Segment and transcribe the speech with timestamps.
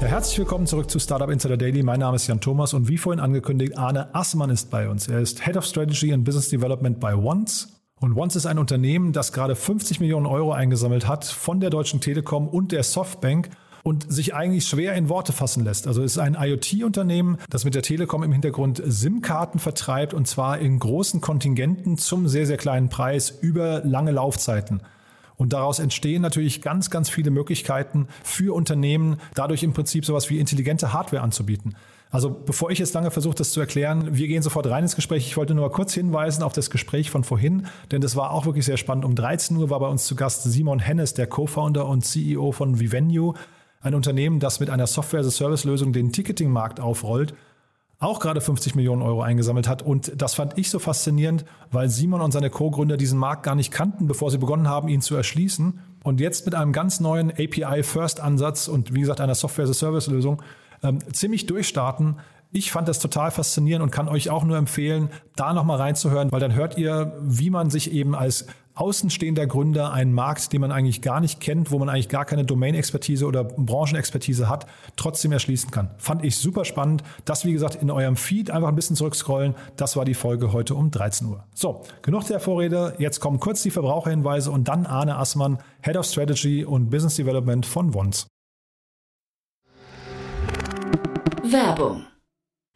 [0.00, 1.82] Ja, herzlich willkommen zurück zu Startup Insider Daily.
[1.82, 5.08] Mein Name ist Jan Thomas und wie vorhin angekündigt, Arne Assmann ist bei uns.
[5.08, 7.68] Er ist Head of Strategy and Business Development bei Once.
[8.00, 12.00] Und Once ist ein Unternehmen, das gerade 50 Millionen Euro eingesammelt hat von der Deutschen
[12.00, 13.50] Telekom und der Softbank
[13.82, 15.86] und sich eigentlich schwer in Worte fassen lässt.
[15.86, 20.60] Also es ist ein IoT-Unternehmen, das mit der Telekom im Hintergrund SIM-Karten vertreibt und zwar
[20.60, 24.80] in großen Kontingenten zum sehr, sehr kleinen Preis über lange Laufzeiten.
[25.40, 30.38] Und daraus entstehen natürlich ganz, ganz viele Möglichkeiten für Unternehmen, dadurch im Prinzip sowas wie
[30.38, 31.76] intelligente Hardware anzubieten.
[32.10, 35.26] Also bevor ich jetzt lange versuche, das zu erklären, wir gehen sofort rein ins Gespräch.
[35.26, 38.66] Ich wollte nur kurz hinweisen auf das Gespräch von vorhin, denn das war auch wirklich
[38.66, 39.06] sehr spannend.
[39.06, 42.78] Um 13 Uhr war bei uns zu Gast Simon Hennes, der Co-Founder und CEO von
[42.78, 43.32] Vivenue,
[43.80, 47.32] ein Unternehmen, das mit einer Software-as-a-Service-Lösung den Ticketing-Markt aufrollt
[48.00, 49.82] auch gerade 50 Millionen Euro eingesammelt hat.
[49.82, 53.70] Und das fand ich so faszinierend, weil Simon und seine Co-Gründer diesen Markt gar nicht
[53.70, 55.80] kannten, bevor sie begonnen haben, ihn zu erschließen.
[56.02, 60.42] Und jetzt mit einem ganz neuen API-First-Ansatz und wie gesagt einer Software-as-a-Service-Lösung
[60.82, 62.16] ähm, ziemlich durchstarten.
[62.52, 66.40] Ich fand das total faszinierend und kann euch auch nur empfehlen, da nochmal reinzuhören, weil
[66.40, 71.02] dann hört ihr, wie man sich eben als außenstehender Gründer einen Markt, den man eigentlich
[71.02, 74.66] gar nicht kennt, wo man eigentlich gar keine Domain-Expertise oder Branchenexpertise hat,
[74.96, 75.90] trotzdem erschließen kann.
[75.98, 77.02] Fand ich super spannend.
[77.24, 79.54] Das, wie gesagt, in eurem Feed einfach ein bisschen zurückscrollen.
[79.76, 81.44] Das war die Folge heute um 13 Uhr.
[81.54, 82.94] So, genug der Vorrede.
[82.98, 87.66] Jetzt kommen kurz die Verbraucherhinweise und dann Arne Assmann, Head of Strategy und Business Development
[87.66, 88.26] von Wons.
[91.42, 92.04] Werbung.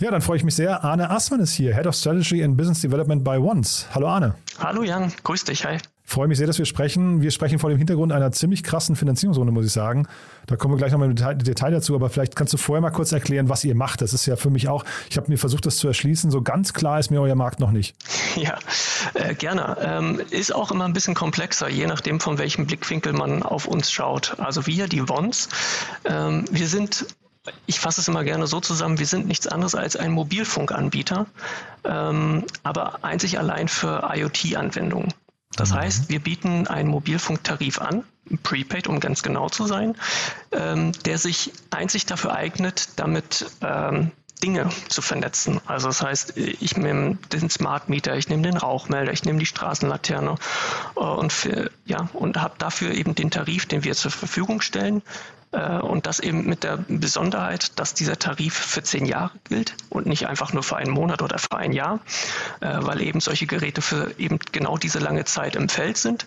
[0.00, 0.82] Ja, dann freue ich mich sehr.
[0.82, 3.86] Arne Assmann ist hier, Head of Strategy and Business Development bei Once.
[3.94, 4.34] Hallo Arne.
[4.58, 5.76] Hallo Jan, grüß dich, hi.
[6.04, 7.20] Freue mich sehr, dass wir sprechen.
[7.20, 10.08] Wir sprechen vor dem Hintergrund einer ziemlich krassen Finanzierungsrunde, muss ich sagen.
[10.46, 12.90] Da kommen wir gleich nochmal im Detail, Detail dazu, aber vielleicht kannst du vorher mal
[12.90, 14.00] kurz erklären, was ihr macht.
[14.00, 16.30] Das ist ja für mich auch, ich habe mir versucht, das zu erschließen.
[16.30, 17.94] So ganz klar ist mir euer Markt noch nicht.
[18.36, 18.58] Ja,
[19.14, 19.76] äh, gerne.
[19.82, 23.90] Ähm, ist auch immer ein bisschen komplexer, je nachdem, von welchem Blickwinkel man auf uns
[23.90, 24.36] schaut.
[24.38, 25.48] Also wir, die Wons,
[26.04, 27.06] ähm, wir sind
[27.66, 31.26] ich fasse es immer gerne so zusammen, wir sind nichts anderes als ein Mobilfunkanbieter,
[31.84, 35.14] ähm, aber einzig allein für IoT-Anwendungen.
[35.56, 35.74] Das mhm.
[35.76, 38.04] heißt, wir bieten einen Mobilfunktarif an,
[38.42, 39.96] Prepaid, um ganz genau zu sein,
[40.52, 44.12] ähm, der sich einzig dafür eignet, damit ähm,
[44.42, 45.60] Dinge zu vernetzen.
[45.66, 49.46] Also das heißt, ich nehme den Smart Meter, ich nehme den Rauchmelder, ich nehme die
[49.46, 50.36] Straßenlaterne
[50.96, 55.02] äh, und, für, ja, und habe dafür eben den Tarif, den wir zur Verfügung stellen.
[55.52, 60.06] Äh, und das eben mit der Besonderheit, dass dieser Tarif für zehn Jahre gilt und
[60.06, 62.00] nicht einfach nur für einen Monat oder für ein Jahr,
[62.60, 66.24] äh, weil eben solche Geräte für eben genau diese lange Zeit im Feld sind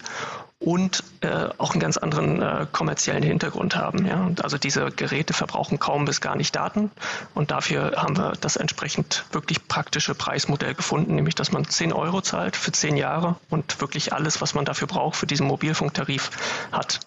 [0.64, 4.06] und äh, auch einen ganz anderen äh, kommerziellen Hintergrund haben.
[4.06, 4.24] Ja?
[4.24, 6.90] Und also diese Geräte verbrauchen kaum bis gar nicht Daten
[7.34, 12.22] und dafür haben wir das entsprechend wirklich praktische Preismodell gefunden, nämlich dass man 10 Euro
[12.22, 16.32] zahlt für 10 Jahre und wirklich alles, was man dafür braucht, für diesen Mobilfunktarif
[16.72, 17.00] hat.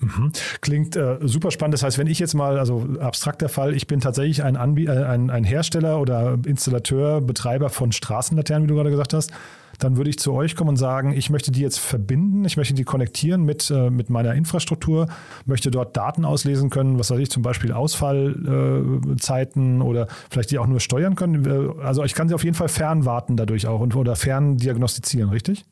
[0.00, 0.32] Mhm.
[0.62, 1.74] Klingt äh, super spannend.
[1.74, 5.04] Das heißt, wenn ich jetzt mal, also abstrakter Fall, ich bin tatsächlich ein, Anbie äh,
[5.04, 9.30] ein, ein Hersteller oder Installateur, Betreiber von Straßenlaternen, wie du gerade gesagt hast,
[9.78, 12.74] dann würde ich zu euch kommen und sagen, ich möchte die jetzt verbinden, ich möchte
[12.74, 15.08] die konnektieren mit, äh, mit meiner Infrastruktur,
[15.44, 20.58] möchte dort Daten auslesen können, was weiß ich, zum Beispiel Ausfallzeiten äh, oder vielleicht die
[20.58, 21.44] auch nur steuern können.
[21.44, 25.64] Äh, also ich kann sie auf jeden Fall fernwarten dadurch auch und, oder ferndiagnostizieren, richtig?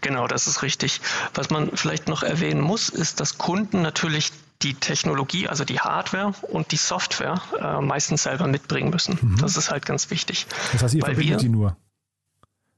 [0.00, 1.00] Genau, das ist richtig.
[1.34, 6.34] Was man vielleicht noch erwähnen muss, ist, dass Kunden natürlich die Technologie, also die Hardware
[6.42, 9.18] und die Software äh, meistens selber mitbringen müssen.
[9.20, 9.36] Mhm.
[9.38, 10.46] Das ist halt ganz wichtig.
[10.72, 11.76] Das heißt, ihr verbindet die nur?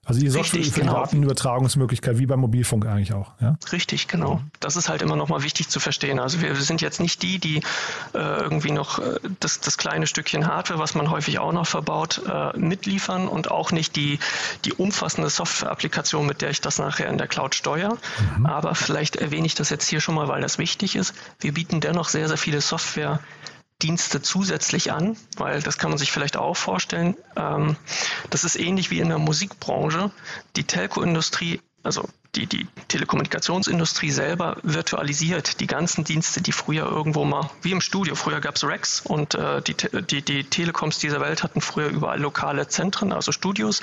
[0.04, 1.00] Also ihr sorgt Richtig, für die genau.
[1.00, 3.30] Datenübertragungsmöglichkeit, wie beim Mobilfunk eigentlich auch.
[3.40, 3.56] Ja?
[3.70, 4.40] Richtig, genau.
[4.58, 6.18] Das ist halt immer nochmal wichtig zu verstehen.
[6.18, 7.58] Also wir sind jetzt nicht die, die
[8.12, 12.20] äh, irgendwie noch äh, das, das kleine Stückchen Hardware, was man häufig auch noch verbaut,
[12.28, 14.18] äh, mitliefern und auch nicht die,
[14.64, 17.96] die umfassende Software-Applikation, mit der ich das nachher in der Cloud steuere.
[18.38, 18.46] Mhm.
[18.46, 21.14] Aber vielleicht erwähne ich das jetzt hier schon mal, weil das wichtig ist.
[21.38, 23.20] Wir bieten dennoch sehr, sehr viele Software-
[23.82, 27.16] Dienste zusätzlich an, weil das kann man sich vielleicht auch vorstellen.
[27.36, 27.76] Ähm,
[28.30, 30.10] das ist ähnlich wie in der Musikbranche.
[30.56, 37.50] Die Telco-Industrie, also die, die Telekommunikationsindustrie selber virtualisiert die ganzen Dienste, die früher irgendwo mal,
[37.60, 41.42] wie im Studio, früher gab es Racks und äh, die, die, die Telekoms dieser Welt
[41.42, 43.82] hatten früher überall lokale Zentren, also Studios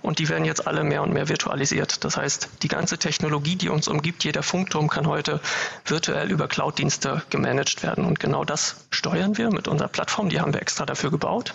[0.00, 2.02] und die werden jetzt alle mehr und mehr virtualisiert.
[2.04, 5.40] Das heißt, die ganze Technologie, die uns umgibt, jeder Funkturm kann heute
[5.84, 10.54] virtuell über Cloud-Dienste gemanagt werden und genau das steuern wir mit unserer Plattform, die haben
[10.54, 11.52] wir extra dafür gebaut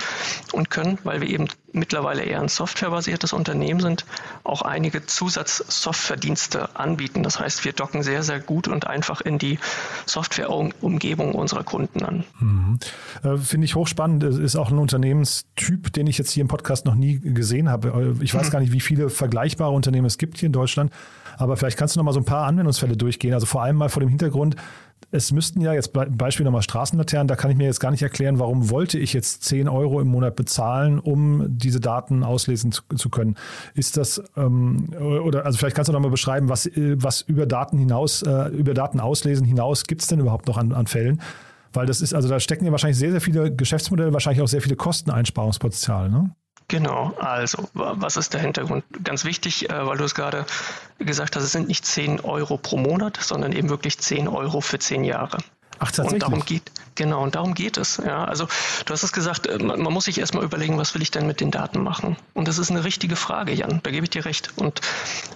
[0.52, 4.06] und können, weil wir eben mittlerweile eher ein softwarebasiertes Unternehmen sind,
[4.44, 7.24] auch einige Zusatzsoftware-Dienste anbieten.
[7.24, 9.60] Das heißt, wir docken sehr, sehr gut und einfach in die
[10.06, 12.24] Softwareumgebung unserer Kunden an.
[12.40, 12.80] Mhm.
[13.24, 14.24] Äh, Finde ich hochspannend.
[14.24, 18.16] Ist auch ein Unternehmenstyp, den ich jetzt hier im Podcast noch nie gesehen habe.
[18.22, 18.52] Ich weiß mhm.
[18.52, 20.92] gar nicht, wie viele vergleichbare Unternehmen es gibt hier in Deutschland.
[21.38, 23.34] Aber vielleicht kannst du noch mal so ein paar Anwendungsfälle durchgehen.
[23.34, 24.56] Also vor allem mal vor dem Hintergrund,
[25.12, 28.40] es müssten ja jetzt Beispiel nochmal Straßenlaternen, da kann ich mir jetzt gar nicht erklären,
[28.40, 33.10] warum wollte ich jetzt 10 Euro im Monat bezahlen, um diese Daten auslesen zu, zu
[33.10, 33.36] können.
[33.74, 37.78] Ist das, ähm, oder also vielleicht kannst du nochmal beschreiben, was, äh, was über Daten
[37.78, 41.22] hinaus, äh, über Daten auslesen hinaus gibt es denn überhaupt noch an, an Fällen?
[41.72, 44.62] Weil das ist, also da stecken ja wahrscheinlich sehr, sehr viele Geschäftsmodelle, wahrscheinlich auch sehr
[44.62, 46.36] viele Kosteneinsparungspotenziale, ne?
[46.68, 48.84] Genau, also was ist der Hintergrund?
[49.04, 50.46] Ganz wichtig, äh, weil du es gerade
[50.98, 54.80] gesagt hast, es sind nicht 10 Euro pro Monat, sondern eben wirklich 10 Euro für
[54.80, 55.38] 10 Jahre.
[55.80, 56.14] Ach, tatsächlich?
[56.14, 57.98] Und darum geht, genau, und darum geht es.
[57.98, 58.48] Ja, also
[58.86, 61.28] du hast es gesagt, äh, man, man muss sich erstmal überlegen, was will ich denn
[61.28, 62.18] mit den Daten machen?
[62.34, 64.54] Und das ist eine richtige Frage, Jan, da gebe ich dir recht.
[64.56, 64.82] Und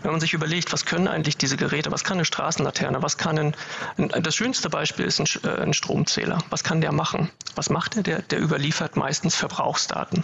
[0.01, 3.37] wenn man sich überlegt, was können eigentlich diese Geräte, was kann eine Straßenlaterne, was kann
[3.37, 3.55] ein,
[3.97, 6.39] das schönste Beispiel ist ein, äh, ein Stromzähler.
[6.49, 7.29] Was kann der machen?
[7.55, 8.03] Was macht der?
[8.03, 10.23] Der, der überliefert meistens Verbrauchsdaten.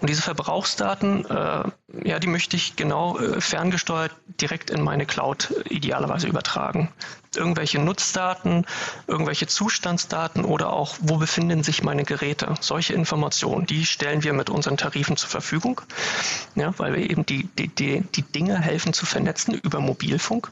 [0.00, 1.64] Und diese Verbrauchsdaten, äh,
[2.04, 6.90] ja, die möchte ich genau äh, ferngesteuert direkt in meine Cloud äh, idealerweise übertragen
[7.36, 8.66] irgendwelche Nutzdaten,
[9.06, 12.54] irgendwelche Zustandsdaten oder auch, wo befinden sich meine Geräte.
[12.60, 15.80] Solche Informationen, die stellen wir mit unseren Tarifen zur Verfügung,
[16.54, 20.50] ja, weil wir eben die, die, die, die Dinge helfen zu vernetzen über Mobilfunk.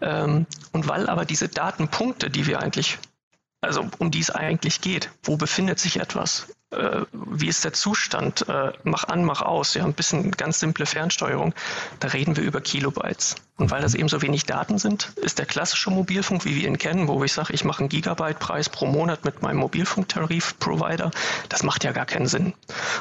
[0.00, 2.98] Ähm, und weil aber diese Datenpunkte, die wir eigentlich
[3.60, 5.10] also um die es eigentlich geht.
[5.22, 6.46] Wo befindet sich etwas?
[6.76, 8.48] Äh, wie ist der Zustand?
[8.48, 9.74] Äh, mach an, mach aus.
[9.74, 11.54] Ja, ein bisschen ganz simple Fernsteuerung.
[12.00, 13.36] Da reden wir über Kilobytes.
[13.58, 16.76] Und weil das eben so wenig Daten sind, ist der klassische Mobilfunk, wie wir ihn
[16.76, 21.10] kennen, wo ich sage, ich mache einen Gigabyte-Preis pro Monat mit meinem Mobilfunktarif-Provider,
[21.48, 22.52] das macht ja gar keinen Sinn.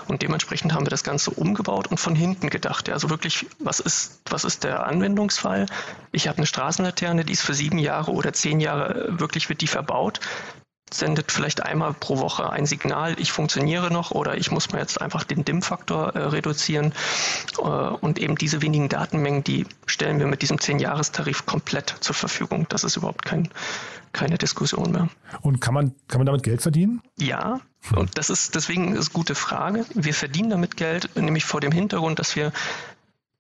[0.08, 2.88] Und dementsprechend haben wir das Ganze umgebaut und von hinten gedacht.
[2.88, 5.66] Ja, also wirklich, was ist, was ist der Anwendungsfall?
[6.14, 9.60] Ich habe eine Straßenlaterne, die ist für sieben Jahre oder zehn Jahre, äh, wirklich wird
[9.60, 10.22] die verbaut
[10.92, 15.02] sendet vielleicht einmal pro Woche ein Signal, ich funktioniere noch oder ich muss mir jetzt
[15.02, 16.94] einfach den DIM-Faktor äh, reduzieren.
[17.58, 22.68] Äh, und eben diese wenigen Datenmengen, die stellen wir mit diesem 10-Jahres-Tarif komplett zur Verfügung.
[22.70, 23.50] Das ist überhaupt kein,
[24.14, 25.10] keine Diskussion mehr.
[25.42, 27.02] Und kann man, kann man damit Geld verdienen?
[27.18, 27.62] Ja,
[27.96, 29.86] und das ist deswegen ist eine gute Frage.
[29.94, 32.52] Wir verdienen damit Geld, nämlich vor dem Hintergrund, dass wir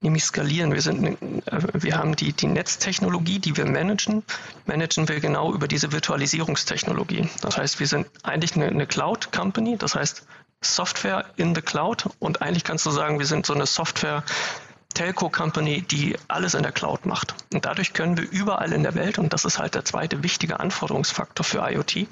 [0.05, 0.71] nämlich skalieren.
[0.71, 4.23] Wir, sind, äh, wir haben die, die Netztechnologie, die wir managen,
[4.65, 7.29] managen wir genau über diese Virtualisierungstechnologie.
[7.41, 10.25] Das heißt, wir sind eigentlich eine, eine Cloud-Company, das heißt
[10.61, 14.23] Software in the Cloud und eigentlich kannst du sagen, wir sind so eine Software
[14.95, 17.35] Telco-Company, die alles in der Cloud macht.
[17.53, 20.59] Und dadurch können wir überall in der Welt, und das ist halt der zweite wichtige
[20.59, 22.07] Anforderungsfaktor für IoT,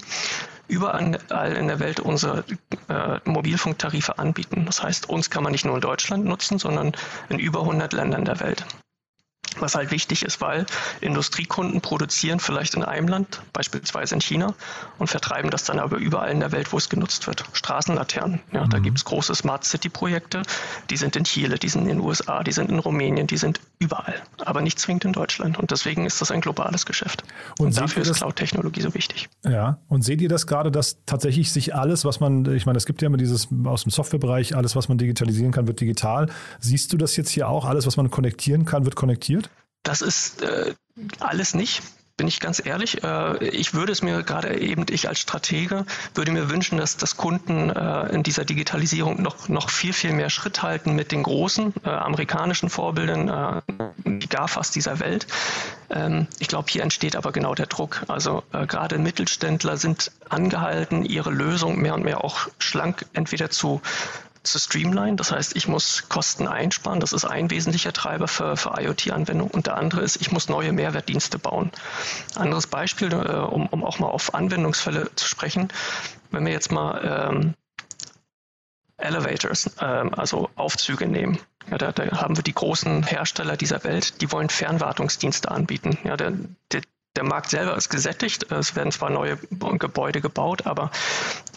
[0.68, 2.44] überall in der Welt unsere
[2.88, 4.64] äh, Mobilfunktarife anbieten.
[4.66, 6.92] Das heißt, uns kann man nicht nur in Deutschland nutzen, sondern
[7.28, 8.64] in über 100 Ländern der Welt.
[9.58, 10.66] Was halt wichtig ist, weil
[11.00, 14.54] Industriekunden produzieren vielleicht in einem Land, beispielsweise in China,
[14.98, 17.44] und vertreiben das dann aber überall in der Welt, wo es genutzt wird.
[17.52, 18.70] Straßenlaternen, ja, mhm.
[18.70, 20.42] da gibt es große Smart City-Projekte,
[20.90, 23.60] die sind in Chile, die sind in den USA, die sind in Rumänien, die sind
[23.78, 25.58] überall, aber nicht zwingend in Deutschland.
[25.58, 27.24] Und deswegen ist das ein globales Geschäft.
[27.58, 29.28] Und, und dafür ist Cloud-Technologie so wichtig.
[29.44, 32.86] Ja, und seht ihr das gerade, dass tatsächlich sich alles, was man, ich meine, es
[32.86, 36.28] gibt ja immer dieses aus dem Softwarebereich, alles, was man digitalisieren kann, wird digital.
[36.60, 37.64] Siehst du das jetzt hier auch?
[37.64, 39.50] Alles, was man konnektieren kann, wird konnektiert?
[39.82, 40.74] Das ist äh,
[41.20, 41.82] alles nicht
[42.16, 43.02] bin ich ganz ehrlich.
[43.02, 47.16] Äh, ich würde es mir gerade eben, ich als Stratege, würde mir wünschen, dass, dass
[47.16, 51.74] Kunden äh, in dieser Digitalisierung noch, noch viel, viel mehr Schritt halten mit den großen
[51.84, 53.62] äh, amerikanischen Vorbildern,
[54.04, 55.26] die GAFAs dieser Welt.
[55.90, 58.02] Ähm, ich glaube, hier entsteht aber genau der Druck.
[58.08, 63.80] Also gerade Mittelständler sind angehalten, ihre Lösung mehr und mehr auch schlank entweder zu
[64.44, 65.16] zu streamline.
[65.16, 67.00] Das heißt, ich muss Kosten einsparen.
[67.00, 69.52] Das ist ein wesentlicher Treiber für, für IoT-Anwendungen.
[69.52, 71.70] Und der andere ist, ich muss neue Mehrwertdienste bauen.
[72.36, 75.68] Anderes Beispiel, äh, um, um auch mal auf Anwendungsfälle zu sprechen.
[76.30, 77.54] Wenn wir jetzt mal ähm,
[78.96, 81.38] Elevators, ähm, also Aufzüge nehmen.
[81.70, 85.98] Ja, da, da, haben wir die großen Hersteller dieser Welt, die wollen Fernwartungsdienste anbieten.
[86.04, 86.32] Ja, der,
[86.72, 86.82] der,
[87.16, 88.50] der Markt selber ist gesättigt.
[88.50, 89.38] Es werden zwar neue
[89.78, 90.90] Gebäude gebaut, aber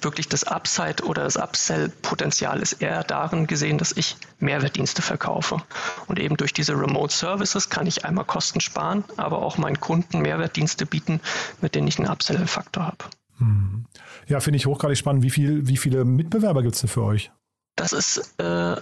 [0.02, 5.58] wirklich das Upside oder das Upsell-Potenzial ist eher darin gesehen, dass ich Mehrwertdienste verkaufe.
[6.08, 10.22] Und eben durch diese Remote Services kann ich einmal Kosten sparen, aber auch meinen Kunden
[10.22, 11.22] Mehrwertdienste bieten,
[11.62, 13.06] mit denen ich einen Upsell-Faktor habe.
[13.40, 13.86] Hm.
[14.28, 15.24] Ja, finde ich hochgradig spannend.
[15.24, 17.32] Wie, viel, wie viele Mitbewerber gibt es denn für euch?
[17.76, 18.76] Das ist äh,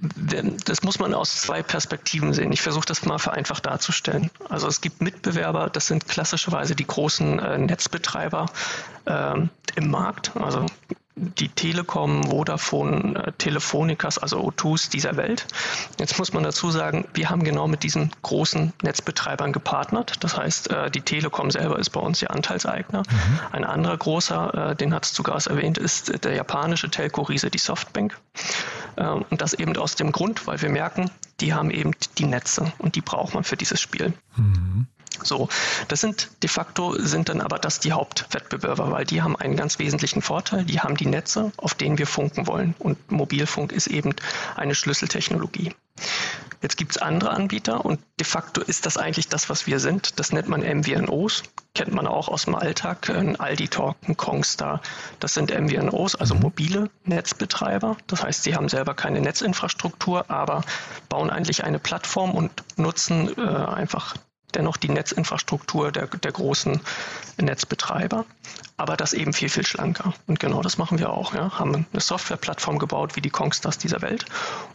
[0.00, 2.52] das muss man aus zwei Perspektiven sehen.
[2.52, 4.30] Ich versuche das mal vereinfacht darzustellen.
[4.48, 8.46] Also es gibt Mitbewerber, das sind klassischerweise die großen äh, Netzbetreiber
[9.06, 10.32] ähm, im Markt.
[10.36, 10.66] Also
[11.18, 15.46] die Telekom, Vodafone, äh, Telefonikas, also O2s dieser Welt.
[15.98, 20.22] Jetzt muss man dazu sagen, wir haben genau mit diesen großen Netzbetreibern gepartnert.
[20.24, 23.02] Das heißt, äh, die Telekom selber ist bei uns der Anteilseigner.
[23.02, 23.40] Mhm.
[23.52, 28.18] Ein anderer großer, äh, den hat es sogar erwähnt, ist der japanische Telco-Riese, die Softbank.
[28.96, 31.10] Ähm, und das eben aus dem Grund, weil wir merken,
[31.40, 34.12] die haben eben die Netze und die braucht man für dieses Spiel.
[34.36, 34.86] Mhm.
[35.22, 35.48] So,
[35.88, 39.78] das sind de facto sind dann aber das die Hauptwettbewerber, weil die haben einen ganz
[39.78, 40.64] wesentlichen Vorteil.
[40.64, 42.74] Die haben die Netze, auf denen wir funken wollen.
[42.78, 44.14] Und Mobilfunk ist eben
[44.56, 45.74] eine Schlüsseltechnologie.
[46.60, 50.18] Jetzt gibt es andere Anbieter und de facto ist das eigentlich das, was wir sind.
[50.18, 51.44] Das nennt man MVNOs,
[51.74, 53.10] kennt man auch aus dem Alltag.
[53.10, 54.80] Ein Aldi Talk, ein Kongstar,
[55.20, 56.42] das sind MVNOs, also mhm.
[56.42, 57.96] mobile Netzbetreiber.
[58.08, 60.62] Das heißt, sie haben selber keine Netzinfrastruktur, aber
[61.08, 64.16] bauen eigentlich eine Plattform und nutzen äh, einfach
[64.54, 66.80] dennoch die Netzinfrastruktur der, der großen
[67.40, 68.24] Netzbetreiber,
[68.76, 70.14] aber das eben viel, viel schlanker.
[70.26, 71.34] Und genau das machen wir auch.
[71.34, 71.58] Ja.
[71.58, 74.24] Haben eine Softwareplattform gebaut wie die Kongstars dieser Welt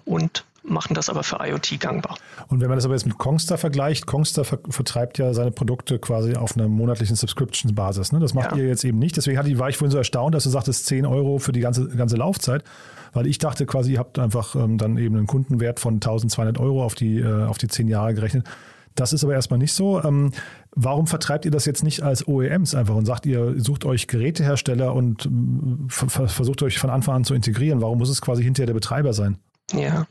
[0.06, 2.16] und machen das aber für IoT gangbar.
[2.48, 6.00] Und wenn man das aber jetzt mit Kongstar vergleicht, Kongstar ver vertreibt ja seine Produkte
[6.00, 8.12] quasi auf einer monatlichen Subscription-Basis.
[8.14, 8.20] Ne?
[8.20, 8.58] Das macht ja.
[8.58, 9.18] ihr jetzt eben nicht.
[9.18, 11.90] Deswegen hatte, war ich vorhin so erstaunt, dass du sagtest, 10 Euro für die ganze,
[11.90, 12.64] ganze Laufzeit.
[13.12, 16.84] Weil ich dachte quasi, ihr habt einfach ähm, dann eben einen Kundenwert von 1200 Euro
[16.84, 18.48] auf die, äh, auf die 10 Jahre gerechnet.
[18.96, 20.04] Das ist aber erstmal nicht so.
[20.04, 20.32] Ähm,
[20.72, 24.94] warum vertreibt ihr das jetzt nicht als OEMs einfach und sagt, ihr sucht euch Gerätehersteller
[24.94, 27.82] und ähm, versucht euch von Anfang an zu integrieren?
[27.82, 29.38] Warum muss es quasi hinterher der Betreiber sein?
[29.74, 30.06] Ja,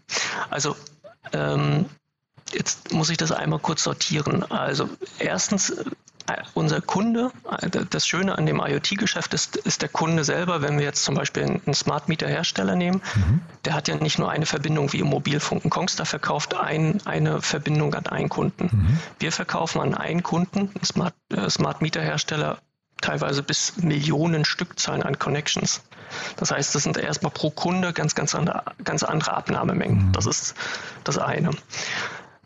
[0.51, 0.75] also
[1.33, 1.87] ähm,
[2.53, 4.43] jetzt muss ich das einmal kurz sortieren.
[4.51, 5.75] Also erstens
[6.55, 7.31] unser Kunde,
[7.91, 11.45] das Schöne an dem IoT-Geschäft ist, ist der Kunde selber, wenn wir jetzt zum Beispiel
[11.45, 13.41] einen Smart Meter-Hersteller nehmen, mhm.
[13.65, 15.65] der hat ja nicht nur eine Verbindung wie im Mobilfunk.
[15.65, 18.71] Ein Kongstar verkauft ein, eine Verbindung an einen Kunden.
[18.73, 18.99] Mhm.
[19.19, 22.59] Wir verkaufen an einen Kunden, einen Smart, äh, Smart Meter-Hersteller,
[23.01, 25.83] teilweise bis Millionen Stückzahlen an Connections.
[26.37, 30.09] Das heißt, das sind erstmal pro Kunde ganz, ganz andere, ganz andere Abnahmemengen.
[30.09, 30.13] Mhm.
[30.13, 30.55] Das ist
[31.05, 31.51] das eine.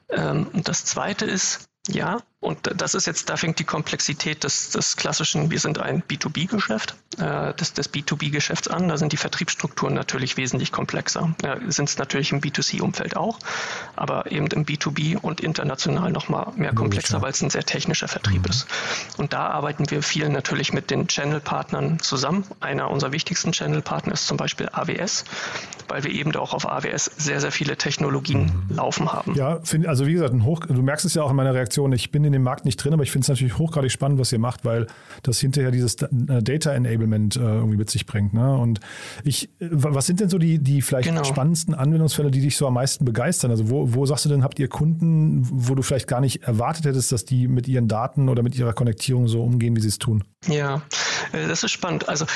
[0.09, 4.97] Ähm, das zweite ist, ja, und das ist jetzt, da fängt die Komplexität des, des
[4.97, 8.89] klassischen, wir sind ein B2B-Geschäft, äh, des, des B2B-Geschäfts an.
[8.89, 11.35] Da sind die Vertriebsstrukturen natürlich wesentlich komplexer.
[11.43, 13.39] Ja, sind es natürlich im B2C-Umfeld auch,
[13.97, 18.45] aber eben im B2B und international nochmal mehr komplexer, weil es ein sehr technischer Vertrieb
[18.45, 18.51] mhm.
[18.51, 18.67] ist.
[19.17, 22.45] Und da arbeiten wir viel natürlich mit den Channel-Partnern zusammen.
[22.61, 25.25] Einer unserer wichtigsten Channel-Partner ist zum Beispiel AWS,
[25.89, 28.77] weil wir eben auch auf AWS sehr, sehr viele Technologien mhm.
[28.77, 29.35] laufen haben.
[29.35, 32.11] Ja, find, also wie gesagt, hoch, du merkst es ja auch in meiner Reaktion, ich
[32.11, 34.39] bin in dem Markt nicht drin, aber ich finde es natürlich hochgradig spannend, was ihr
[34.39, 34.87] macht, weil
[35.23, 36.09] das hinterher dieses äh,
[36.43, 38.35] Data Enablement äh, irgendwie mit sich bringt.
[38.35, 38.57] Ne?
[38.57, 38.81] Und
[39.25, 41.25] ich, äh, was sind denn so die, die vielleicht genau.
[41.25, 43.51] spannendsten Anwendungsfälle, die dich so am meisten begeistern?
[43.51, 46.85] Also wo, wo sagst du denn, habt ihr Kunden, wo du vielleicht gar nicht erwartet
[46.85, 49.99] hättest, dass die mit ihren Daten oder mit ihrer Konnektierung so umgehen, wie sie es
[49.99, 50.25] tun?
[50.49, 50.83] Ja,
[51.33, 52.09] das ist spannend.
[52.09, 52.27] Also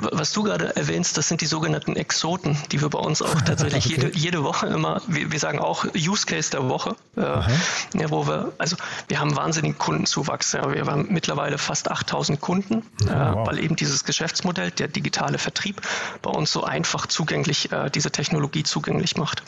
[0.00, 3.86] was du gerade erwähnst, das sind die sogenannten Exoten, die wir bei uns auch tatsächlich
[3.86, 3.94] okay.
[3.94, 8.26] jede, jede Woche immer, wir, wir sagen auch Use Case der Woche, äh, ja, wo
[8.26, 8.76] wir, also
[9.08, 10.52] wir haben wahnsinnigen Kundenzuwachs.
[10.52, 10.72] Ja.
[10.72, 13.46] Wir haben mittlerweile fast 8000 Kunden, oh, wow.
[13.46, 15.80] weil eben dieses Geschäftsmodell, der digitale Vertrieb,
[16.22, 19.42] bei uns so einfach zugänglich, äh, diese Technologie zugänglich macht.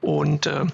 [0.00, 0.66] Und äh,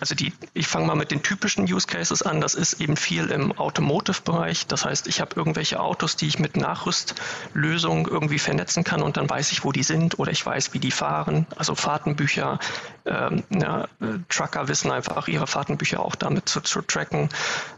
[0.00, 2.40] also die, ich fange mal mit den typischen Use Cases an.
[2.40, 4.66] Das ist eben viel im Automotive-Bereich.
[4.66, 9.28] Das heißt, ich habe irgendwelche Autos, die ich mit Nachrüstlösungen irgendwie vernetzen kann und dann
[9.28, 11.46] weiß ich, wo die sind oder ich weiß, wie die fahren.
[11.56, 12.58] Also Fahrtenbücher,
[13.06, 13.88] ähm, ja,
[14.28, 17.28] Trucker wissen einfach ihre Fahrtenbücher auch damit zu, zu tracken.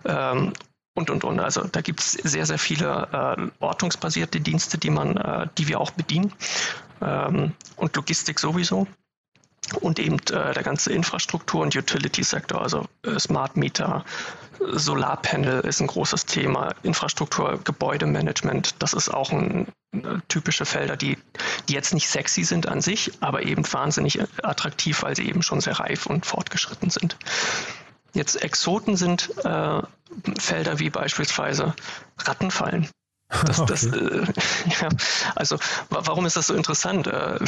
[0.05, 0.53] Ähm,
[0.95, 1.39] und, und, und.
[1.39, 5.81] Also da gibt es sehr, sehr viele äh, ortungsbasierte Dienste, die man, äh, die wir
[5.81, 6.33] auch bedienen.
[7.01, 8.89] Ähm, und Logistik sowieso.
[9.81, 14.05] Und eben äh, der ganze Infrastruktur- und Utility-Sektor, also äh, Smart Meter,
[14.61, 21.17] Solarpanel ist ein großes Thema, Infrastruktur, Gebäudemanagement, das ist auch ein, äh, typische Felder, die,
[21.69, 25.61] die jetzt nicht sexy sind an sich, aber eben wahnsinnig attraktiv, weil sie eben schon
[25.61, 27.17] sehr reif und fortgeschritten sind.
[28.15, 29.83] Jetzt Exoten sind äh,
[30.39, 31.75] Felder wie beispielsweise
[32.19, 32.89] Rattenfallen.
[33.47, 34.25] Das, das, äh,
[34.81, 34.89] ja,
[35.35, 35.59] also
[35.91, 37.07] warum ist das so interessant?
[37.07, 37.39] Äh,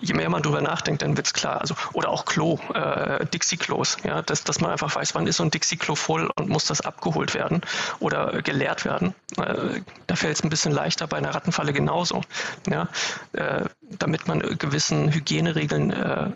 [0.00, 1.60] je mehr man darüber nachdenkt, dann wird es klar.
[1.60, 5.42] Also, oder auch Klo, äh, Dixie-Klos, ja, dass, dass man einfach weiß, wann ist so
[5.42, 7.60] ein Dixie-Klo voll und muss das abgeholt werden
[7.98, 9.14] oder geleert werden.
[9.36, 12.22] Äh, da fällt es ein bisschen leichter bei einer Rattenfalle genauso.
[12.68, 12.88] Ja,
[13.32, 16.30] äh, damit man gewissen Hygieneregeln äh,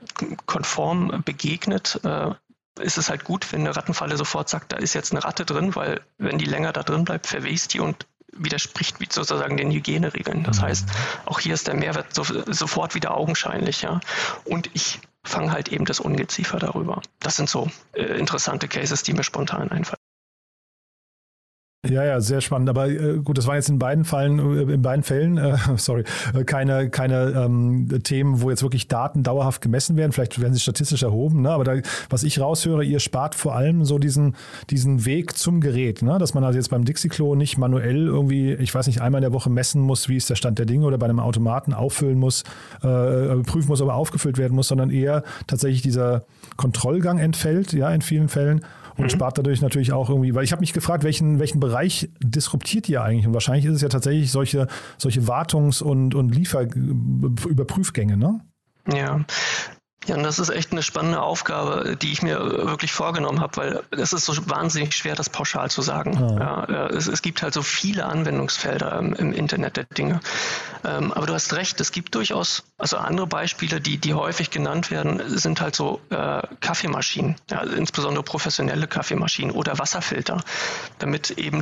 [0.46, 2.34] konform begegnet, äh,
[2.80, 5.74] ist es halt gut, wenn eine Rattenfalle sofort sagt, da ist jetzt eine Ratte drin,
[5.74, 10.44] weil wenn die länger da drin bleibt, verwest die und widerspricht sozusagen den Hygieneregeln.
[10.44, 10.62] Das mhm.
[10.62, 10.88] heißt,
[11.26, 13.82] auch hier ist der Mehrwert so, sofort wieder augenscheinlich.
[13.82, 14.00] Ja.
[14.44, 17.02] Und ich fange halt eben das Ungeziefer darüber.
[17.20, 19.99] Das sind so äh, interessante Cases, die mir spontan einfallen.
[21.88, 22.68] Ja, ja, sehr spannend.
[22.68, 26.04] Aber äh, gut, das waren jetzt in beiden Fällen, äh, in beiden Fällen, äh, sorry,
[26.34, 30.12] äh, keine, keine ähm, Themen, wo jetzt wirklich Daten dauerhaft gemessen werden.
[30.12, 31.50] Vielleicht werden sie statistisch erhoben, ne?
[31.50, 31.76] Aber da,
[32.10, 34.36] was ich raushöre, ihr spart vor allem so diesen,
[34.68, 36.18] diesen Weg zum Gerät, ne?
[36.18, 39.32] Dass man also jetzt beim Dixie-Klo nicht manuell irgendwie, ich weiß nicht, einmal in der
[39.32, 42.42] Woche messen muss, wie ist der Stand der Dinge oder bei einem Automaten auffüllen muss,
[42.82, 46.24] äh, prüfen muss, ob er aufgefüllt werden muss, sondern eher tatsächlich dieser
[46.58, 48.60] Kontrollgang entfällt, ja, in vielen Fällen
[49.00, 49.10] und mhm.
[49.10, 53.02] spart dadurch natürlich auch irgendwie, weil ich habe mich gefragt, welchen, welchen Bereich disruptiert ihr
[53.02, 53.26] eigentlich?
[53.26, 54.66] Und wahrscheinlich ist es ja tatsächlich solche,
[54.98, 58.40] solche Wartungs- und, und Lieferüberprüfgänge, ne?
[58.92, 59.24] Ja,
[60.06, 63.82] ja, und das ist echt eine spannende Aufgabe, die ich mir wirklich vorgenommen habe, weil
[63.90, 66.38] es ist so wahnsinnig schwer, das pauschal zu sagen.
[66.38, 66.66] Ja.
[66.70, 70.20] ja es, es, gibt halt so viele Anwendungsfelder im, im Internet der Dinge.
[70.84, 74.90] Ähm, aber du hast recht, es gibt durchaus, also andere Beispiele, die, die häufig genannt
[74.90, 80.42] werden, sind halt so äh, Kaffeemaschinen, ja, insbesondere professionelle Kaffeemaschinen oder Wasserfilter,
[80.98, 81.60] damit eben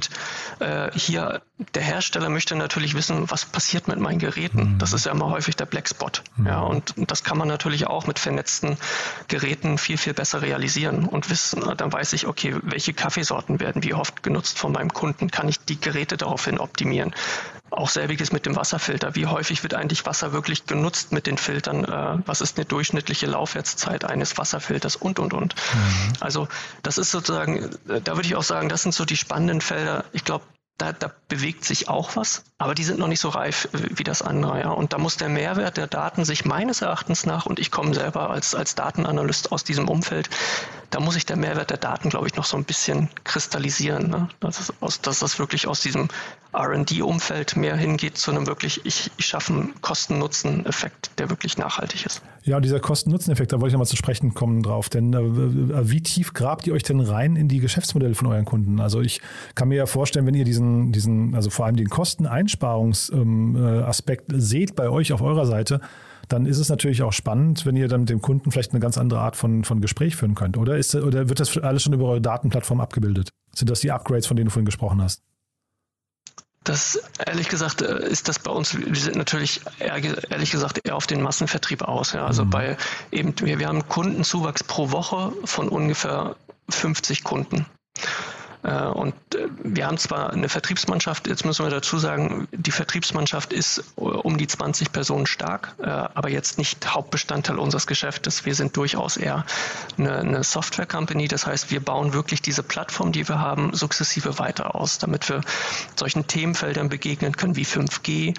[0.61, 1.43] äh, hier
[1.75, 4.75] der Hersteller möchte natürlich wissen, was passiert mit meinen Geräten.
[4.75, 4.79] Mhm.
[4.79, 6.23] Das ist ja immer häufig der Blackspot.
[6.37, 6.47] Mhm.
[6.47, 8.77] Ja, und das kann man natürlich auch mit vernetzten
[9.29, 13.95] Geräten viel, viel besser realisieren und wissen, dann weiß ich, okay, welche Kaffeesorten werden wie
[13.95, 17.15] oft genutzt von meinem Kunden, kann ich die Geräte daraufhin optimieren.
[17.71, 19.15] Auch selbiges mit dem Wasserfilter.
[19.15, 21.85] Wie häufig wird eigentlich Wasser wirklich genutzt mit den Filtern?
[21.85, 25.55] Äh, was ist eine durchschnittliche Laufwertszeit eines Wasserfilters und, und, und.
[25.55, 26.13] Mhm.
[26.21, 26.49] Also
[26.83, 30.05] das ist sozusagen, da würde ich auch sagen, das sind so die spannenden Felder.
[30.13, 30.45] Ich glaube,
[30.79, 34.23] da, da bewegt sich auch was, aber die sind noch nicht so reif wie das
[34.23, 34.61] andere.
[34.61, 34.71] Ja.
[34.71, 38.31] Und da muss der Mehrwert der Daten sich meines Erachtens nach, und ich komme selber
[38.31, 40.31] als, als Datenanalyst aus diesem Umfeld,
[40.91, 44.09] da muss sich der Mehrwert der Daten, glaube ich, noch so ein bisschen kristallisieren.
[44.09, 44.29] Ne?
[44.41, 46.09] Dass, aus, dass das wirklich aus diesem
[46.55, 52.23] RD-Umfeld mehr hingeht zu einem wirklich, ich, ich schaffe einen Kosten-Nutzen-Effekt, der wirklich nachhaltig ist.
[52.43, 54.89] Ja, dieser Kosten-Nutzen-Effekt, da wollte ich nochmal zu sprechen kommen drauf.
[54.89, 58.81] Denn äh, wie tief grabt ihr euch denn rein in die Geschäftsmodelle von euren Kunden?
[58.81, 59.21] Also ich
[59.55, 64.41] kann mir ja vorstellen, wenn ihr diesen, diesen also vor allem den Kosteneinsparungsaspekt ähm, äh,
[64.41, 65.83] seht bei euch auf eurer Seite,
[66.29, 68.99] dann ist es natürlich auch spannend, wenn ihr dann mit dem Kunden vielleicht eine ganz
[68.99, 70.57] andere Art von, von Gespräch führen könnt.
[70.57, 73.31] Oder, ist, oder wird das alles schon über eure Datenplattform abgebildet?
[73.55, 75.23] Sind das die Upgrades, von denen du vorhin gesprochen hast?
[76.65, 81.07] Das, ehrlich gesagt, äh, ist das bei uns, wir sind natürlich ehrlich gesagt eher auf
[81.07, 82.13] den Massenvertrieb aus.
[82.13, 82.27] Ja.
[82.27, 82.51] Also mhm.
[82.51, 82.77] bei
[83.11, 86.37] eben, wir, wir haben Kundenzuwachs pro Woche von ungefähr
[86.69, 87.65] 50 Kunden.
[88.63, 93.53] Äh, und äh, wir haben zwar eine Vertriebsmannschaft, jetzt müssen wir dazu sagen, die Vertriebsmannschaft
[93.53, 98.45] ist äh, um die 20 Personen stark, aber jetzt nicht Hauptbestandteil unseres Geschäftes.
[98.45, 99.45] Wir sind durchaus eher
[99.97, 101.29] eine, eine Software-Company.
[101.29, 105.43] Das heißt, wir bauen wirklich diese Plattform, die wir haben, sukzessive weiter aus, damit wir
[105.97, 108.37] solchen Themenfeldern begegnen können wie 5G,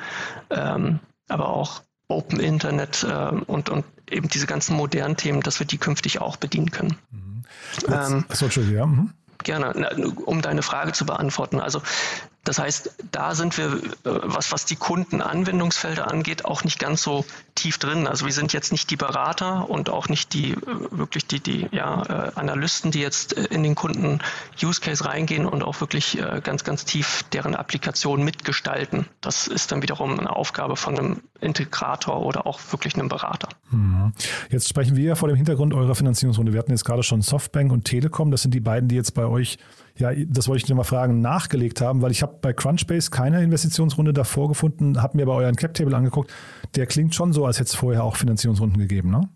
[0.50, 3.06] ähm, aber auch Open Internet
[3.46, 6.98] und, und eben diese ganzen modernen Themen, dass wir die künftig auch bedienen können.
[7.12, 7.44] Mhm.
[7.88, 8.86] Ähm, Achso, Entschuldigung, ja.
[8.88, 9.90] Mhm gerne,
[10.26, 11.60] um deine Frage zu beantworten.
[11.60, 11.82] Also
[12.46, 17.26] das heißt, da sind wir, äh, was, was die Kundenanwendungsfelder angeht, auch nicht ganz so
[17.54, 18.08] tief drin.
[18.08, 20.58] Also wir sind jetzt nicht die Berater und auch nicht die äh,
[20.92, 26.18] wirklich die, die ja, äh, Analysten, die jetzt in den Kunden-Use-Case reingehen und auch wirklich
[26.44, 29.06] ganz, ganz tief deren Applikation mitgestalten.
[29.22, 33.50] Das ist dann wiederum eine Aufgabe von einem Integrator oder auch wirklich einem Berater.
[33.72, 34.14] Mhm.
[34.50, 36.54] Jetzt sprechen wir vor dem Hintergrund eurer Finanzierungsrunde.
[36.54, 38.32] Wir hatten jetzt gerade schon Softbank und Telekom.
[38.32, 39.58] Das sind die beiden, die jetzt bei euch
[40.00, 43.44] ja, das wollte ich dir mal fragen, nachgelegt haben, weil ich habe bei Crunchbase keine
[43.44, 46.32] Investitionsrunde davor gefunden, habe mir aber euren Cap-Table angeguckt.
[46.76, 49.30] Der klingt schon so, als hätte es vorher auch Finanzierungsrunden gegeben, ne?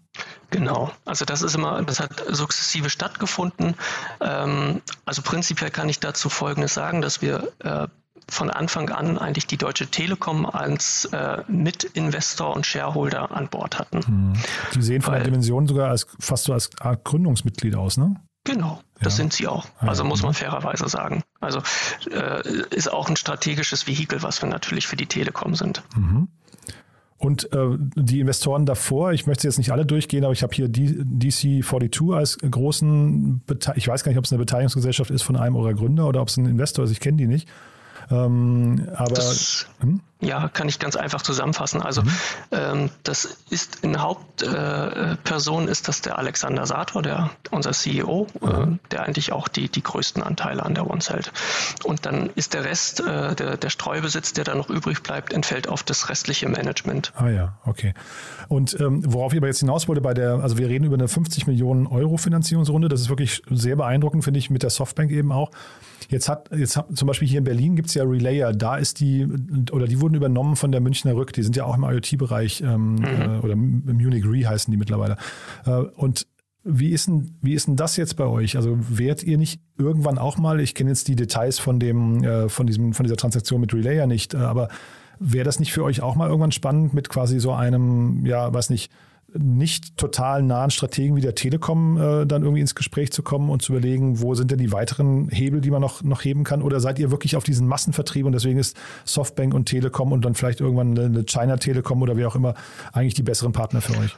[0.51, 3.73] Genau, also das ist immer, das hat sukzessive stattgefunden.
[4.21, 7.87] Ähm, also prinzipiell kann ich dazu Folgendes sagen, dass wir äh,
[8.29, 14.05] von Anfang an eigentlich die Deutsche Telekom als äh, Mitinvestor und Shareholder an Bord hatten.
[14.05, 14.33] Hm.
[14.75, 16.69] Die sehen von Weil, der Dimension sogar als, fast so als
[17.03, 18.15] Gründungsmitglied aus, ne?
[18.45, 19.17] Genau, das ja.
[19.17, 19.67] sind sie auch.
[19.79, 21.23] Also muss man fairerweise sagen.
[21.39, 21.61] Also
[22.11, 25.83] äh, ist auch ein strategisches Vehikel, was wir natürlich für die Telekom sind.
[25.95, 26.27] Mhm.
[27.23, 30.67] Und äh, die Investoren davor, ich möchte jetzt nicht alle durchgehen, aber ich habe hier
[30.67, 35.55] DC42 als großen, Bete ich weiß gar nicht, ob es eine Beteiligungsgesellschaft ist von einem
[35.55, 37.47] eurer Gründer oder ob es ein Investor ist, ich kenne die nicht.
[38.11, 40.01] Ähm, aber das, hm?
[40.23, 41.81] Ja, kann ich ganz einfach zusammenfassen.
[41.81, 42.11] Also mhm.
[42.51, 48.45] ähm, das ist in Hauptperson äh, ist das der Alexander Sator, der unser CEO, äh,
[48.45, 48.73] mhm.
[48.73, 51.31] äh, der eigentlich auch die, die größten Anteile an der Ones hält.
[51.83, 55.67] Und dann ist der Rest, äh, der, der Streubesitz, der dann noch übrig bleibt, entfällt
[55.67, 57.13] auf das restliche Management.
[57.15, 57.93] Ah ja, okay.
[58.47, 61.07] Und ähm, worauf ich aber jetzt hinaus wollte bei der, also wir reden über eine
[61.07, 65.31] 50 Millionen Euro Finanzierungsrunde, das ist wirklich sehr beeindruckend, finde ich, mit der Softbank eben
[65.31, 65.51] auch.
[66.09, 68.99] Jetzt hat, jetzt hat zum Beispiel hier in Berlin gibt es ja Relayer, da ist
[68.99, 69.27] die,
[69.71, 72.95] oder die wurden übernommen von der Münchner Rück, die sind ja auch im IoT-Bereich ähm,
[72.95, 73.05] mhm.
[73.05, 75.17] äh, oder Munich Re heißen die mittlerweile.
[75.65, 76.27] Äh, und
[76.63, 78.55] wie ist, denn, wie ist denn das jetzt bei euch?
[78.55, 82.47] Also werdet ihr nicht irgendwann auch mal, ich kenne jetzt die Details von dem, äh,
[82.47, 84.69] von diesem, von dieser Transaktion mit Relayer nicht, äh, aber
[85.19, 88.69] wäre das nicht für euch auch mal irgendwann spannend mit quasi so einem, ja, weiß
[88.69, 88.91] nicht,
[89.37, 93.61] nicht total nahen Strategen wie der Telekom äh, dann irgendwie ins Gespräch zu kommen und
[93.61, 96.61] zu überlegen, wo sind denn die weiteren Hebel, die man noch, noch heben kann?
[96.61, 100.35] Oder seid ihr wirklich auf diesen Massenvertrieb und deswegen ist Softbank und Telekom und dann
[100.35, 102.53] vielleicht irgendwann eine China Telekom oder wie auch immer
[102.91, 104.15] eigentlich die besseren Partner für euch?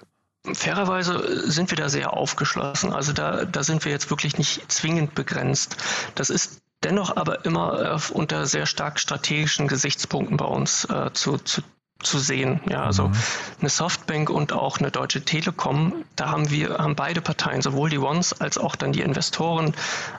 [0.53, 2.93] Fairerweise sind wir da sehr aufgeschlossen.
[2.93, 5.77] Also da, da sind wir jetzt wirklich nicht zwingend begrenzt.
[6.13, 11.37] Das ist dennoch aber immer äh, unter sehr stark strategischen Gesichtspunkten bei uns äh, zu,
[11.37, 11.61] zu
[12.01, 12.59] zu sehen.
[12.69, 13.15] Ja, also mhm.
[13.59, 17.97] eine Softbank und auch eine Deutsche Telekom, da haben wir, haben beide Parteien, sowohl die
[17.97, 19.73] Ones als auch dann die Investoren,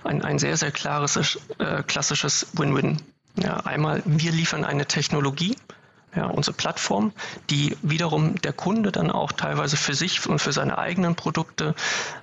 [0.04, 3.02] ein, ein sehr, sehr klares, äh, klassisches Win-Win.
[3.36, 5.56] Ja, einmal, wir liefern eine Technologie,
[6.16, 7.12] ja, unsere Plattform,
[7.50, 11.74] die wiederum der Kunde dann auch teilweise für sich und für seine eigenen Produkte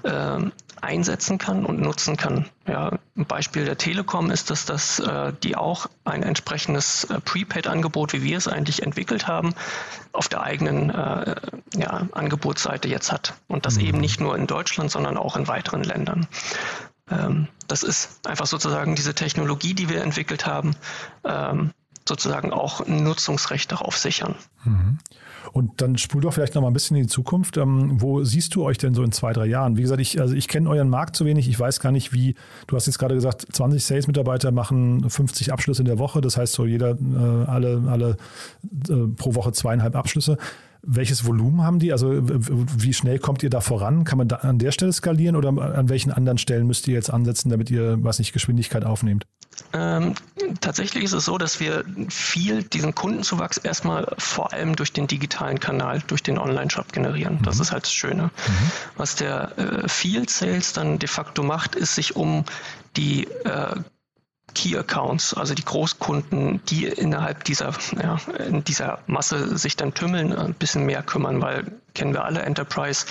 [0.04, 0.40] äh,
[0.82, 2.50] einsetzen kann und nutzen kann.
[2.68, 8.14] Ja, ein Beispiel der Telekom ist, dass das, äh, die auch ein entsprechendes äh, Prepaid-Angebot,
[8.14, 9.54] wie wir es eigentlich entwickelt haben,
[10.12, 11.36] auf der eigenen äh,
[11.76, 13.36] ja, Angebotsseite jetzt hat.
[13.48, 13.86] Und das mhm.
[13.86, 16.28] eben nicht nur in Deutschland, sondern auch in weiteren Ländern.
[17.10, 20.76] Ähm, das ist einfach sozusagen diese Technologie, die wir entwickelt haben,
[21.24, 21.72] ähm,
[22.08, 24.36] sozusagen auch ein Nutzungsrecht darauf sichern.
[24.64, 25.00] Mhm.
[25.52, 27.58] Und dann spul doch vielleicht noch mal ein bisschen in die Zukunft.
[27.58, 29.78] Ähm, wo siehst du euch denn so in zwei, drei Jahren?
[29.78, 31.48] Wie gesagt, ich, also ich kenne euren Markt zu wenig.
[31.48, 32.36] Ich weiß gar nicht, wie,
[32.68, 36.22] du hast jetzt gerade gesagt, 20 Sales-Mitarbeiter machen 50 Abschlüsse in der Woche.
[36.22, 38.18] Das heißt so jeder, äh, alle, alle
[38.90, 40.38] äh, pro Woche zweieinhalb Abschlüsse.
[40.82, 41.94] Welches Volumen haben die?
[41.94, 44.04] Also wie schnell kommt ihr da voran?
[44.04, 47.10] Kann man da an der Stelle skalieren oder an welchen anderen Stellen müsst ihr jetzt
[47.10, 49.26] ansetzen, damit ihr, was nicht, Geschwindigkeit aufnehmt?
[49.72, 50.14] Ähm,
[50.62, 55.60] tatsächlich ist es so, dass wir viel diesen Kundenzuwachs erstmal vor allem durch den digitalen
[55.60, 57.36] Kanal, durch den Online-Shop generieren.
[57.40, 57.44] Mhm.
[57.44, 58.24] Das ist halt das Schöne.
[58.24, 58.72] Mhm.
[58.96, 62.46] Was der äh, Field Sales dann de facto macht, ist sich um
[62.96, 63.76] die äh,
[64.54, 70.34] Key Accounts, also die Großkunden, die innerhalb dieser, ja, in dieser Masse sich dann tümmeln,
[70.34, 73.06] ein bisschen mehr kümmern, weil kennen wir alle Enterprise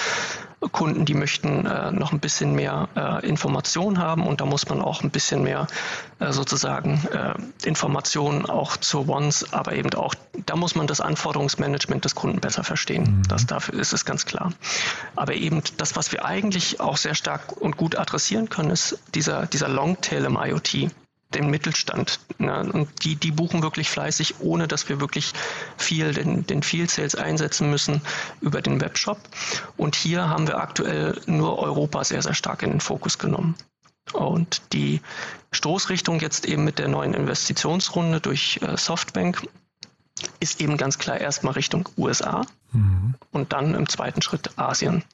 [0.71, 4.81] Kunden, die möchten äh, noch ein bisschen mehr äh, Informationen haben und da muss man
[4.81, 5.67] auch ein bisschen mehr
[6.21, 7.35] äh, sozusagen äh,
[7.67, 10.15] Informationen auch zur Ones, aber eben auch,
[10.47, 13.19] da muss man das Anforderungsmanagement des Kunden besser verstehen.
[13.19, 13.29] Mhm.
[13.29, 14.53] Das dafür ist es ganz klar.
[15.17, 19.47] Aber eben das, was wir eigentlich auch sehr stark und gut adressieren können, ist dieser,
[19.47, 20.91] dieser Longtail im IoT
[21.35, 22.21] den Mittelstand.
[22.39, 22.71] Ne?
[22.73, 25.33] Und die, die buchen wirklich fleißig, ohne dass wir wirklich
[25.77, 28.01] viel den, den Field Sales einsetzen müssen
[28.41, 29.19] über den Webshop.
[29.77, 33.55] Und hier haben wir aktuell nur Europa sehr, sehr stark in den Fokus genommen.
[34.13, 35.01] Und die
[35.53, 39.47] Stoßrichtung jetzt eben mit der neuen Investitionsrunde durch äh, Softbank
[40.41, 42.43] ist eben ganz klar erstmal Richtung USA
[42.73, 43.15] mhm.
[43.31, 45.05] und dann im zweiten Schritt Asien.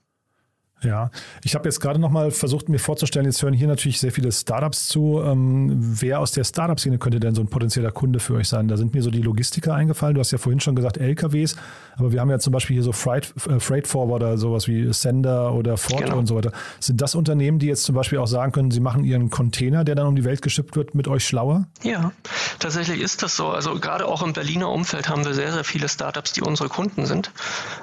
[0.82, 1.10] Ja,
[1.42, 4.30] ich habe jetzt gerade noch mal versucht, mir vorzustellen, jetzt hören hier natürlich sehr viele
[4.30, 5.20] Startups zu.
[5.24, 8.68] Ähm, wer aus der Startup-Szene könnte denn so ein potenzieller Kunde für euch sein?
[8.68, 10.14] Da sind mir so die Logistiker eingefallen.
[10.14, 11.56] Du hast ja vorhin schon gesagt LKWs,
[11.96, 15.52] aber wir haben ja zum Beispiel hier so Freight, äh, Freight Forwarder, sowas wie Sender
[15.52, 16.18] oder Ford genau.
[16.18, 16.52] und so weiter.
[16.78, 19.96] Sind das Unternehmen, die jetzt zum Beispiel auch sagen können, sie machen ihren Container, der
[19.96, 21.66] dann um die Welt geschippt wird, mit euch schlauer?
[21.82, 22.12] Ja,
[22.60, 23.48] tatsächlich ist das so.
[23.48, 27.04] Also gerade auch im Berliner Umfeld haben wir sehr, sehr viele Startups, die unsere Kunden
[27.04, 27.32] sind.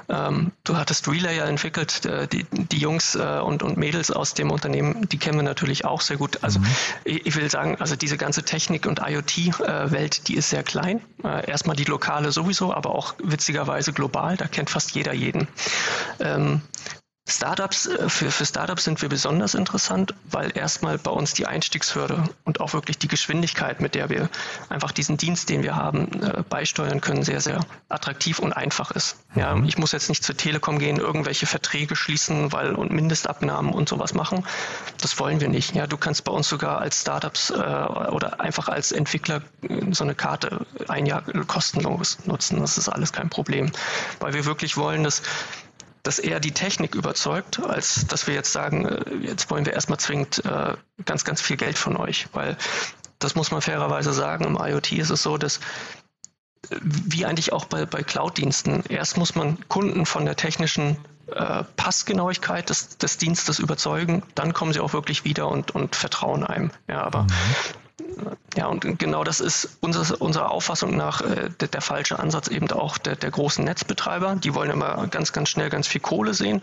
[0.08, 4.52] Ähm, du hattest Relayer entwickelt, äh, die, die Jungs äh, und, und Mädels aus dem
[4.52, 6.44] Unternehmen, die kennen wir natürlich auch sehr gut.
[6.44, 6.68] Also mhm.
[7.04, 11.02] ich, ich, will sagen, also diese ganze Technik- und IoT-Welt, äh, die ist sehr klein.
[11.24, 14.38] Äh, erstmal die lokale sowieso, aber auch witzigerweise global.
[14.38, 15.48] Da kennt fast jeder jeden.
[17.28, 22.24] Startups, äh, für, für Startups sind wir besonders interessant, weil erstmal bei uns die Einstiegshürde
[22.44, 24.30] und auch wirklich die Geschwindigkeit, mit der wir
[24.70, 29.18] einfach diesen Dienst, den wir haben, äh, beisteuern können, sehr, sehr attraktiv und einfach ist.
[29.34, 29.66] Ja, mhm.
[29.66, 34.14] ich muss jetzt nicht zur Telekom gehen, irgendwelche Verträge schließen, weil und Mindestabnahmen und sowas
[34.14, 34.46] machen.
[35.02, 35.74] Das wollen wir nicht.
[35.74, 40.04] Ja, du kannst bei uns sogar als Startups äh, oder einfach als Entwickler äh, so
[40.04, 42.60] eine Karte ein Jahr kostenlos nutzen.
[42.60, 43.72] Das ist alles kein Problem,
[44.20, 45.24] weil wir wirklich wollen, dass
[46.06, 50.00] dass eher die Technik überzeugt, als dass wir jetzt sagen, äh, jetzt wollen wir erstmal
[50.00, 52.28] zwingend äh, ganz, ganz viel Geld von euch.
[52.32, 52.58] Weil
[53.18, 55.58] das muss man fairerweise sagen, im IoT ist es so, dass
[56.70, 61.64] äh, wie eigentlich auch bei, bei Cloud-Diensten, erst muss man Kunden von der technischen äh,
[61.76, 66.70] Passgenauigkeit des, des Dienstes überzeugen, dann kommen sie auch wirklich wieder und, und vertrauen einem.
[66.88, 67.30] Ja, aber mhm.
[68.58, 72.70] Ja, und genau das ist unser, unserer Auffassung nach äh, der, der, falsche Ansatz eben
[72.72, 74.36] auch der, der, großen Netzbetreiber.
[74.36, 76.62] Die wollen immer ganz, ganz schnell ganz viel Kohle sehen,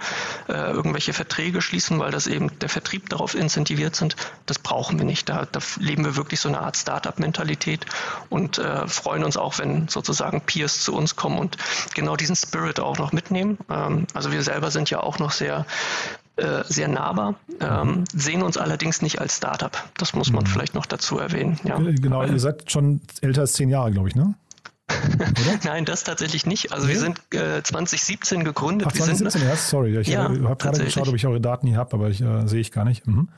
[0.49, 4.17] äh, irgendwelche Verträge schließen, weil das eben der Vertrieb darauf incentiviert sind.
[4.47, 5.29] Das brauchen wir nicht.
[5.29, 7.87] Da, da leben wir wirklich so eine Art Startup-Mentalität
[8.29, 11.57] und äh, freuen uns auch, wenn sozusagen Peers zu uns kommen und
[11.95, 13.59] genau diesen Spirit auch noch mitnehmen.
[13.71, 15.67] Ähm, also wir selber sind ja auch noch sehr
[16.37, 19.77] äh, sehr nahbar, ähm, sehen uns allerdings nicht als Startup.
[19.99, 20.49] Das muss man mhm.
[20.49, 21.59] vielleicht noch dazu erwähnen.
[21.65, 21.77] Ja.
[21.77, 24.35] Genau, ihr seid schon älter als zehn Jahre, glaube ich, ne?
[25.65, 26.73] Nein, das tatsächlich nicht.
[26.73, 26.95] Also nee?
[26.95, 28.89] wir sind äh, 2017 gegründet.
[28.91, 29.99] Ach, 2017 erst, sorry.
[29.99, 32.61] Ich ja, habe gerade geschaut, ob ich eure Daten hier habe, aber ich äh, sehe
[32.61, 33.07] ich gar nicht.
[33.07, 33.29] Mhm.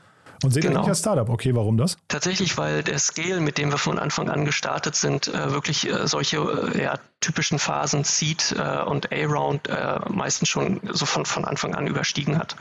[0.45, 0.75] Und seht genau.
[0.75, 1.27] ihr nicht als Startup?
[1.27, 1.97] Okay, warum das?
[2.07, 6.07] Tatsächlich, weil der Scale, mit dem wir von Anfang an gestartet sind, äh, wirklich äh,
[6.07, 8.55] solche äh, ja, typischen Phasen Seed
[8.85, 9.67] und A-Round
[10.09, 12.55] meistens schon so von, von Anfang an überstiegen hat.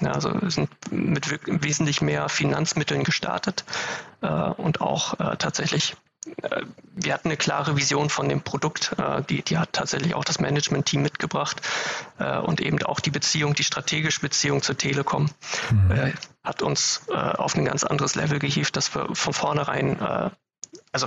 [0.00, 3.64] Ja, also wir sind mit wesentlich mehr Finanzmitteln gestartet
[4.56, 5.94] und auch tatsächlich
[6.94, 10.38] wir hatten eine klare Vision von dem Produkt, äh, die, die hat tatsächlich auch das
[10.38, 11.62] Management-Team mitgebracht
[12.18, 15.30] äh, und eben auch die Beziehung, die strategische Beziehung zur Telekom
[15.70, 16.12] mhm.
[16.44, 19.98] hat uns auf ein ganz anderes Level gehievt, dass wir von vornherein
[20.92, 21.06] also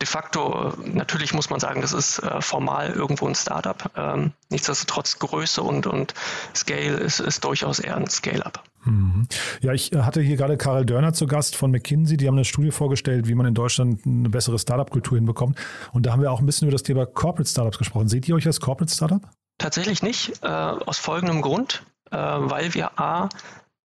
[0.00, 3.90] de facto, natürlich muss man sagen, das ist äh, formal irgendwo ein Startup.
[3.96, 6.14] Ähm, nichtsdestotrotz Größe und, und
[6.54, 8.62] Scale ist, ist durchaus eher ein Scale-up.
[8.84, 9.26] Mhm.
[9.60, 12.16] Ja, ich äh, hatte hier gerade Karel Dörner zu Gast von McKinsey.
[12.16, 15.58] Die haben eine Studie vorgestellt, wie man in Deutschland eine bessere Startup-Kultur hinbekommt.
[15.92, 18.08] Und da haben wir auch ein bisschen über das Thema Corporate Startups gesprochen.
[18.08, 19.22] Seht ihr euch als Corporate Startup?
[19.58, 23.28] Tatsächlich nicht, äh, aus folgendem Grund, äh, weil wir A,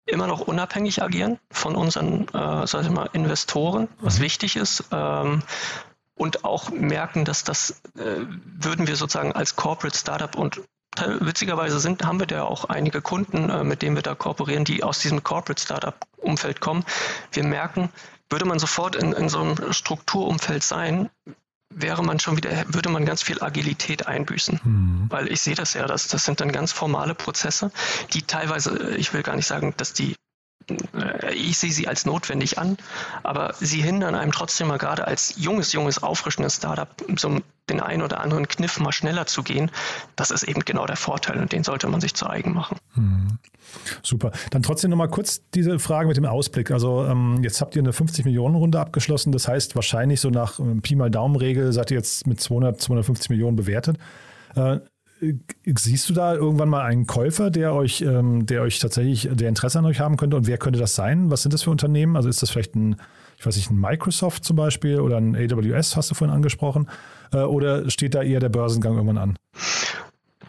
[0.06, 4.24] immer noch unabhängig agieren von unseren, äh, sag ich mal, Investoren, was mhm.
[4.24, 4.86] wichtig ist.
[4.92, 5.42] Ähm,
[6.16, 10.62] und auch merken, dass das äh, würden wir sozusagen als Corporate Startup und
[11.20, 14.84] witzigerweise sind, haben wir da auch einige Kunden, äh, mit denen wir da kooperieren, die
[14.84, 16.86] aus diesem Corporate Startup Umfeld kommen.
[17.32, 17.90] Wir merken,
[18.30, 21.10] würde man sofort in, in so einem Strukturumfeld sein,
[21.76, 24.60] wäre man schon wieder, würde man ganz viel Agilität einbüßen.
[24.64, 25.06] Mhm.
[25.10, 27.72] Weil ich sehe das ja, das, das sind dann ganz formale Prozesse,
[28.14, 30.16] die teilweise, ich will gar nicht sagen, dass die äh,
[31.34, 32.78] ich sehe sie als notwendig an,
[33.24, 38.04] aber sie hindern einem trotzdem mal gerade als junges, junges, auffrischendes Startup so den einen
[38.04, 39.72] oder anderen Kniff mal schneller zu gehen.
[40.16, 42.78] Das ist eben genau der Vorteil und den sollte man sich zu eigen machen.
[42.94, 43.40] Hm.
[44.04, 44.32] Super.
[44.52, 46.72] Dann trotzdem nochmal kurz diese Frage mit dem Ausblick.
[46.72, 49.32] Also ähm, jetzt habt ihr eine 50 Millionen Runde abgeschlossen.
[49.32, 53.30] Das heißt wahrscheinlich so nach ähm, Pi mal Daumen-Regel seid ihr jetzt mit 200, 250
[53.30, 53.98] Millionen bewertet.
[54.56, 54.80] Äh,
[55.66, 59.80] Siehst du da irgendwann mal einen Käufer, der euch, ähm, der euch tatsächlich, der Interesse
[59.80, 60.36] an euch haben könnte?
[60.38, 61.32] Und wer könnte das sein?
[61.32, 62.16] Was sind das für Unternehmen?
[62.16, 62.96] Also ist das vielleicht ein,
[63.38, 66.90] ich weiß nicht, ein Microsoft zum Beispiel oder ein AWS, hast du vorhin angesprochen?
[67.32, 69.38] Äh, oder steht da eher der Börsengang irgendwann an?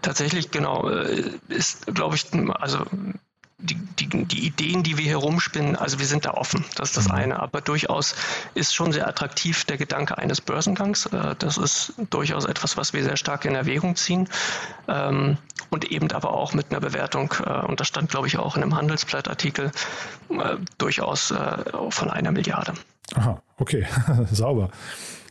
[0.03, 2.27] Tatsächlich, genau, äh, ist, glaube ich,
[2.61, 2.79] also
[3.59, 6.97] die, die, die Ideen, die wir hier rumspinnen, also wir sind da offen, das ist
[6.97, 7.15] das mhm.
[7.15, 8.15] eine, aber durchaus
[8.55, 11.07] ist schon sehr attraktiv der Gedanke eines Börsengangs.
[11.07, 14.29] Äh, das ist durchaus etwas, was wir sehr stark in Erwägung ziehen
[14.89, 15.39] ähm,
[15.71, 18.63] und eben aber auch mit einer Bewertung, äh, und das stand, glaube ich, auch in
[18.63, 19.73] einem Handelsblattartikel,
[20.29, 21.33] äh, durchaus
[21.91, 22.75] von einer Milliarde.
[23.15, 23.87] Aha, okay,
[24.33, 24.71] sauber.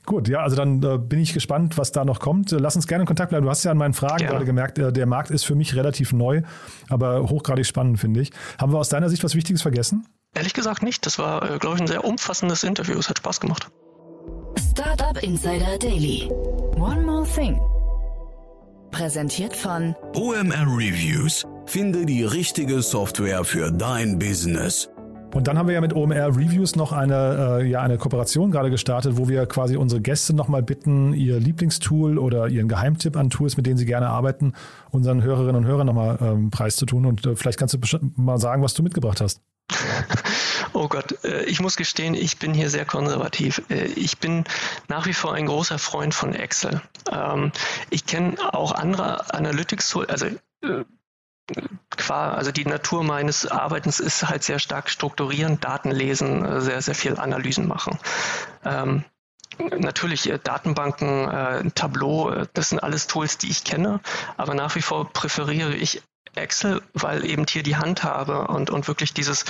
[0.05, 2.51] Gut, ja, also dann äh, bin ich gespannt, was da noch kommt.
[2.51, 3.45] Lass uns gerne in Kontakt bleiben.
[3.45, 4.29] Du hast ja an meinen Fragen ja.
[4.29, 6.41] gerade gemerkt, äh, der Markt ist für mich relativ neu,
[6.89, 8.31] aber hochgradig spannend, finde ich.
[8.59, 10.05] Haben wir aus deiner Sicht was Wichtiges vergessen?
[10.35, 11.05] Ehrlich gesagt nicht.
[11.05, 12.99] Das war, äh, glaube ich, ein sehr umfassendes Interview.
[12.99, 13.69] Es hat Spaß gemacht.
[14.71, 16.29] Startup Insider Daily.
[16.75, 17.59] One more thing.
[18.91, 21.45] Präsentiert von OMR Reviews.
[21.65, 24.89] Finde die richtige Software für dein Business.
[25.33, 28.69] Und dann haben wir ja mit OMR Reviews noch eine, äh, ja, eine Kooperation gerade
[28.69, 33.57] gestartet, wo wir quasi unsere Gäste nochmal bitten, ihr Lieblingstool oder ihren Geheimtipp an Tools,
[33.57, 34.53] mit denen sie gerne arbeiten,
[34.91, 37.05] unseren Hörerinnen und Hörern nochmal ähm, preiszutun.
[37.05, 39.41] Und äh, vielleicht kannst du mal sagen, was du mitgebracht hast.
[40.73, 43.61] Oh Gott, äh, ich muss gestehen, ich bin hier sehr konservativ.
[43.69, 44.43] Äh, ich bin
[44.89, 46.81] nach wie vor ein großer Freund von Excel.
[47.09, 47.53] Ähm,
[47.89, 50.25] ich kenne auch andere Analytics-Tools, also
[52.07, 56.95] Also die Natur meines Arbeitens ist halt sehr stark strukturieren, Daten lesen, äh, sehr, sehr
[56.95, 57.97] viel Analysen machen.
[58.63, 59.03] Ähm,
[59.59, 63.99] natürlich äh, Datenbanken, äh, Tableau, äh, das sind alles Tools, die ich kenne,
[64.37, 66.01] aber nach wie vor präferiere ich
[66.35, 69.45] Excel, weil eben hier die Handhabe und, und wirklich dieses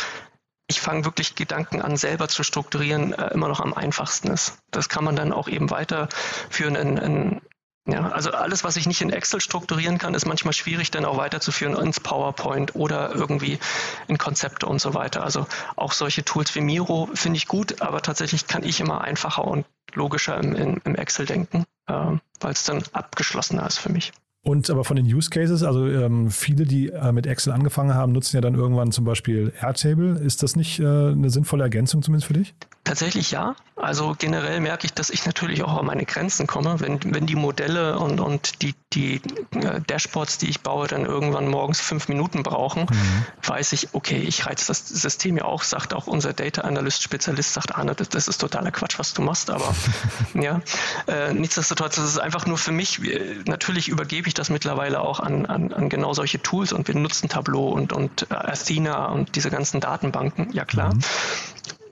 [0.68, 4.58] ich fange wirklich Gedanken an, selber zu strukturieren, immer noch am einfachsten ist.
[4.72, 7.42] Das kann man dann auch eben weiterführen in, in
[7.88, 11.18] ja, also alles, was ich nicht in Excel strukturieren kann, ist manchmal schwierig dann auch
[11.18, 13.60] weiterzuführen ins PowerPoint oder irgendwie
[14.08, 15.24] in Konzepte und so weiter.
[15.24, 15.46] Also
[15.76, 19.66] auch solche Tools wie Miro finde ich gut, aber tatsächlich kann ich immer einfacher und
[19.94, 21.94] logischer im, im Excel denken, äh,
[22.40, 24.12] weil es dann abgeschlossener ist für mich.
[24.42, 28.12] Und aber von den Use Cases, also ähm, viele, die äh, mit Excel angefangen haben,
[28.12, 30.20] nutzen ja dann irgendwann zum Beispiel Airtable.
[30.20, 32.56] Ist das nicht äh, eine sinnvolle Ergänzung zumindest für dich?
[32.86, 33.56] Tatsächlich ja.
[33.76, 36.80] Also generell merke ich, dass ich natürlich auch an meine Grenzen komme.
[36.80, 39.16] Wenn, wenn die Modelle und, und die, die
[39.56, 43.26] äh, Dashboards, die ich baue, dann irgendwann morgens fünf Minuten brauchen, mhm.
[43.42, 47.54] weiß ich, okay, ich reize das System ja auch, sagt auch unser Data Analyst Spezialist,
[47.54, 49.76] sagt Arne, das, das ist totaler Quatsch, was du machst, aber
[50.36, 50.62] ja.
[51.08, 53.02] Äh, nichtsdestotrotz, das ist einfach nur für mich,
[53.46, 57.30] natürlich übergebe ich das mittlerweile auch an, an, an genau solche Tools und wir nutzen
[57.30, 60.94] Tableau und, und äh, Athena und diese ganzen Datenbanken, ja klar.
[60.94, 61.02] Mhm.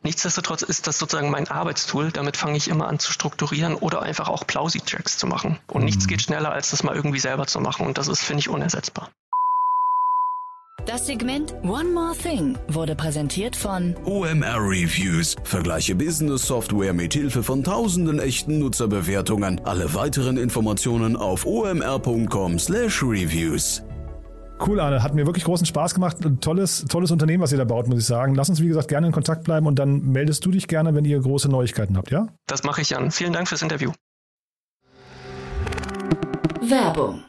[0.04, 2.12] Nichtsdestotrotz ist das sozusagen mein Arbeitstool.
[2.12, 5.60] Damit fange ich immer an zu strukturieren oder einfach auch Plausi-Checks zu machen.
[5.68, 5.86] Und mhm.
[5.86, 7.88] nichts geht schneller, als das mal irgendwie selber zu machen.
[7.88, 9.10] Und das ist, finde ich, unersetzbar.
[10.86, 15.38] Das Segment One More Thing wurde präsentiert von OMR Reviews.
[15.46, 19.62] Vergleiche Business Software mit Hilfe von tausenden echten Nutzerbewertungen.
[19.64, 23.82] Alle weiteren Informationen auf omr.com/reviews.
[24.66, 25.04] Cool, Arne.
[25.04, 26.18] Hat mir wirklich großen Spaß gemacht.
[26.40, 28.34] tolles, tolles Unternehmen, was ihr da baut, muss ich sagen.
[28.34, 31.04] Lass uns, wie gesagt, gerne in Kontakt bleiben und dann meldest du dich gerne, wenn
[31.04, 32.28] ihr große Neuigkeiten habt, ja?
[32.48, 33.12] Das mache ich, Jan.
[33.12, 33.92] Vielen Dank fürs Interview.
[36.62, 37.24] Werbung.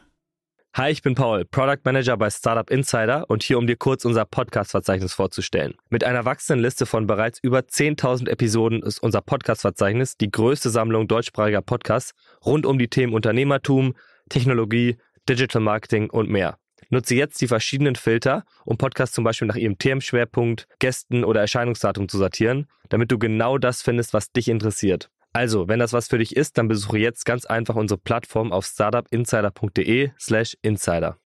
[0.75, 4.25] Hi, ich bin Paul, Product Manager bei Startup Insider und hier, um dir kurz unser
[4.25, 5.73] Podcast-Verzeichnis vorzustellen.
[5.89, 11.07] Mit einer wachsenden Liste von bereits über 10.000 Episoden ist unser Podcast-Verzeichnis die größte Sammlung
[11.07, 12.13] deutschsprachiger Podcasts
[12.45, 13.93] rund um die Themen Unternehmertum,
[14.29, 16.57] Technologie, Digital Marketing und mehr.
[16.89, 22.09] Nutze jetzt die verschiedenen Filter, um Podcasts zum Beispiel nach ihrem Themenschwerpunkt, Gästen oder Erscheinungsdatum
[22.09, 25.09] zu sortieren, damit du genau das findest, was dich interessiert.
[25.33, 28.65] Also, wenn das was für dich ist, dann besuche jetzt ganz einfach unsere Plattform auf
[28.65, 31.17] startupinsider.de/slash insider.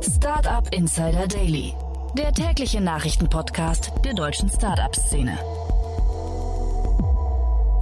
[0.00, 1.74] Startup Insider Daily,
[2.16, 5.38] der tägliche Nachrichtenpodcast der deutschen Startup-Szene.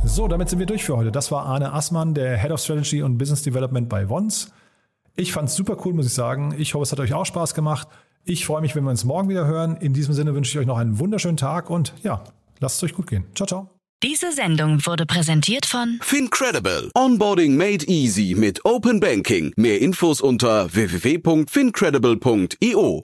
[0.04, 1.12] So, damit sind wir durch für heute.
[1.12, 4.52] Das war Arne Assmann, der Head of Strategy und Business Development bei Wons.
[5.16, 6.54] Ich fand es super cool, muss ich sagen.
[6.58, 7.88] Ich hoffe, es hat euch auch Spaß gemacht.
[8.24, 9.76] Ich freue mich, wenn wir uns morgen wieder hören.
[9.76, 12.22] In diesem Sinne wünsche ich euch noch einen wunderschönen Tag und ja,
[12.60, 13.24] lasst es euch gut gehen.
[13.34, 13.68] Ciao, ciao.
[14.02, 16.90] Diese Sendung wurde präsentiert von Fincredible.
[16.94, 19.52] Onboarding made easy mit Open Banking.
[19.56, 23.02] Mehr Infos unter www.fincredible.io.